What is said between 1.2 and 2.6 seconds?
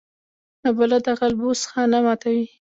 بوس خانه ماتوي